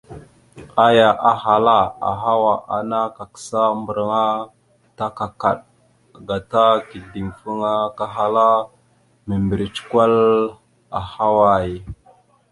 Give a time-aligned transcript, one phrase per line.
[0.87, 4.25] Aya ahala: «Ahawa ana kakǝsa mbarǝŋa
[4.97, 5.59] ta kakaɗ,
[6.27, 8.47] gata kideŋfaŋa kahala
[9.27, 10.15] mimbirec kwal
[10.99, 11.69] ahaway?».